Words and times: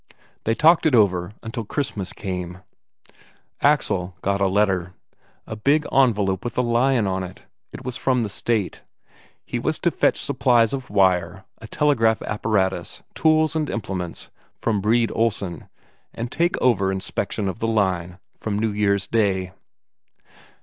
They 0.45 0.55
talked 0.55 0.87
it 0.87 0.95
over 0.95 1.33
until 1.43 1.63
Christmas 1.63 2.11
came.... 2.11 2.63
Axel 3.61 4.13
had 4.15 4.21
got 4.23 4.41
a 4.41 4.47
letter, 4.47 4.95
a 5.45 5.55
big 5.55 5.85
envelope 5.93 6.43
with 6.43 6.57
a 6.57 6.63
lion 6.63 7.05
on 7.05 7.21
it; 7.21 7.45
it 7.71 7.85
was 7.85 7.97
from 7.97 8.23
the 8.23 8.27
State. 8.27 8.81
He 9.45 9.59
was 9.59 9.77
to 9.77 9.91
fetch 9.91 10.19
supplies 10.19 10.73
of 10.73 10.89
wire, 10.89 11.45
a 11.59 11.67
telegraph 11.67 12.23
apparatus, 12.23 13.03
tools 13.13 13.55
and 13.55 13.69
implements, 13.69 14.31
from 14.57 14.81
Brede 14.81 15.11
Olsen, 15.13 15.69
and 16.15 16.31
take 16.31 16.59
over 16.59 16.91
inspection 16.91 17.47
of 17.47 17.59
the 17.59 17.67
line 17.67 18.17
from 18.35 18.57
New 18.57 18.71
Year's 18.71 19.05
Day. 19.05 19.51